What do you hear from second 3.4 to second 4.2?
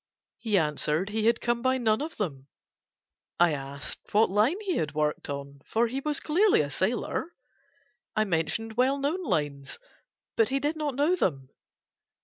asked him